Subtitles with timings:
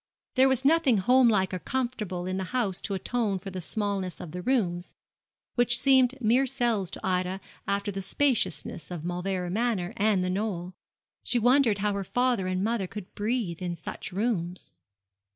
[0.33, 4.19] There was nothing home like or comfortable in the house to atone for the smallness
[4.19, 4.95] of the rooms,
[5.53, 10.73] which seemed mere cells to Ida after the spaciousness of Mauleverer Manor and The Knoll.
[11.21, 14.73] She wondered how her father and mother could breathe in such rooms.